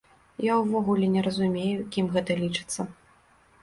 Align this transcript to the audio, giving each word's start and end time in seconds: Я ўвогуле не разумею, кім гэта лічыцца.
Я 0.45 0.55
ўвогуле 0.61 1.11
не 1.17 1.25
разумею, 1.27 1.87
кім 1.93 2.13
гэта 2.19 2.43
лічыцца. 2.45 2.93